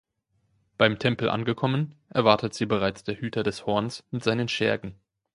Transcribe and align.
Beim 0.79 0.97
Tempel 0.97 1.29
angekommen, 1.29 1.93
erwartet 2.09 2.55
sie 2.55 2.65
bereits 2.65 3.03
der 3.03 3.17
Hüter 3.19 3.43
des 3.43 3.67
Horns 3.67 4.03
mit 4.09 4.23
seinen 4.23 4.47
Schergen. 4.47 4.95